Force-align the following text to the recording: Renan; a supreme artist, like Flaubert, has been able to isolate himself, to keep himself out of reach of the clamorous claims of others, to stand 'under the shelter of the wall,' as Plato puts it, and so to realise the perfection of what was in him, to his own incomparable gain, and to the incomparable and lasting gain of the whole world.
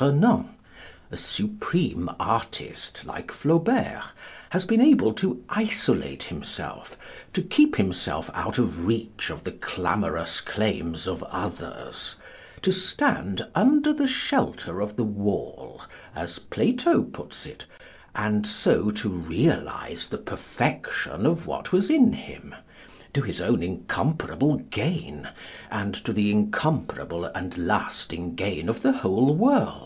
Renan; 0.00 0.50
a 1.10 1.16
supreme 1.16 2.10
artist, 2.20 3.06
like 3.06 3.32
Flaubert, 3.32 4.02
has 4.50 4.66
been 4.66 4.82
able 4.82 5.14
to 5.14 5.42
isolate 5.48 6.24
himself, 6.24 6.98
to 7.32 7.40
keep 7.40 7.76
himself 7.76 8.28
out 8.34 8.58
of 8.58 8.84
reach 8.86 9.30
of 9.30 9.44
the 9.44 9.52
clamorous 9.52 10.42
claims 10.42 11.08
of 11.08 11.22
others, 11.22 12.16
to 12.60 12.70
stand 12.70 13.46
'under 13.54 13.94
the 13.94 14.06
shelter 14.06 14.82
of 14.82 14.96
the 14.96 15.04
wall,' 15.04 15.80
as 16.14 16.38
Plato 16.38 17.02
puts 17.04 17.46
it, 17.46 17.64
and 18.14 18.46
so 18.46 18.90
to 18.90 19.08
realise 19.08 20.06
the 20.08 20.18
perfection 20.18 21.24
of 21.24 21.46
what 21.46 21.72
was 21.72 21.88
in 21.88 22.12
him, 22.12 22.54
to 23.14 23.22
his 23.22 23.40
own 23.40 23.62
incomparable 23.62 24.56
gain, 24.58 25.26
and 25.70 25.94
to 25.94 26.12
the 26.12 26.30
incomparable 26.30 27.24
and 27.24 27.56
lasting 27.56 28.34
gain 28.34 28.68
of 28.68 28.82
the 28.82 28.92
whole 28.92 29.34
world. 29.34 29.84